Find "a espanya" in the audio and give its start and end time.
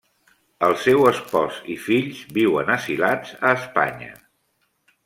3.39-4.15